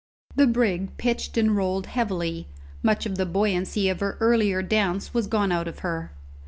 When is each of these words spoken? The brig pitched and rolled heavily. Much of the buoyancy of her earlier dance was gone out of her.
The 0.35 0.47
brig 0.47 0.97
pitched 0.97 1.37
and 1.37 1.55
rolled 1.55 1.85
heavily. 1.85 2.47
Much 2.81 3.05
of 3.05 3.17
the 3.19 3.25
buoyancy 3.27 3.87
of 3.87 3.99
her 3.99 4.17
earlier 4.19 4.63
dance 4.63 5.13
was 5.13 5.27
gone 5.27 5.51
out 5.51 5.67
of 5.67 5.79
her. 5.85 6.11